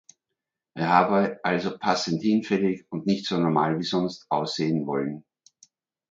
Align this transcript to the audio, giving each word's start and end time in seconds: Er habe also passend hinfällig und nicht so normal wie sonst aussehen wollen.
Er 0.73 0.87
habe 0.89 1.39
also 1.43 1.77
passend 1.77 2.23
hinfällig 2.23 2.87
und 2.89 3.05
nicht 3.05 3.27
so 3.27 3.37
normal 3.37 3.77
wie 3.77 3.83
sonst 3.83 4.25
aussehen 4.29 4.87
wollen. 4.87 5.23